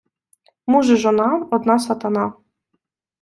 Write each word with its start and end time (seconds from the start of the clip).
муж 0.67 0.89
і 0.91 0.95
жона– 1.03 1.41
одна 1.51 1.79
сатана 1.79 2.33